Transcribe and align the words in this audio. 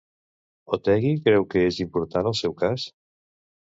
Otegi 0.77 1.13
creu 1.29 1.47
que 1.53 1.65
és 1.69 1.79
important 1.87 2.35
el 2.35 2.43
seu 2.45 2.61
cas? 2.67 2.93